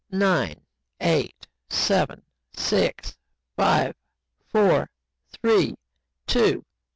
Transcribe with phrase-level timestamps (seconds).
[0.11, 0.61] Nine...
[0.99, 1.45] eight...
[1.69, 2.23] seven...
[2.55, 3.15] six...
[3.55, 3.93] five...
[4.47, 4.89] four...
[5.31, 5.75] three...
[6.25, 6.65] two